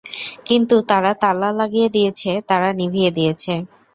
কিন্তু 0.47 0.75
তারা 0.89 1.11
তালা 1.21 1.49
লাগিয়ে 1.59 1.89
দিয়েছে, 1.89 2.31
তারা 2.49 2.69
নিভিয়ে 2.79 3.11
দিয়েছে। 3.17 3.53